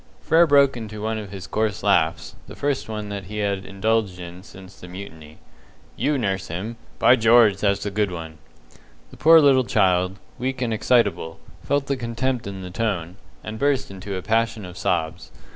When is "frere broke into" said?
0.23-1.03